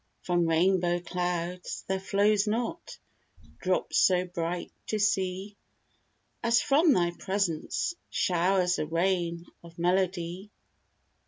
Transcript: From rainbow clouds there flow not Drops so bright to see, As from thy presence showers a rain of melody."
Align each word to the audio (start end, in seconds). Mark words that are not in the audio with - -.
From 0.23 0.47
rainbow 0.47 0.99
clouds 0.99 1.83
there 1.87 1.99
flow 1.99 2.33
not 2.47 2.97
Drops 3.59 3.99
so 3.99 4.25
bright 4.25 4.71
to 4.87 4.97
see, 4.97 5.55
As 6.41 6.59
from 6.59 6.91
thy 6.91 7.11
presence 7.11 7.93
showers 8.09 8.79
a 8.79 8.87
rain 8.87 9.45
of 9.63 9.77
melody." 9.77 10.49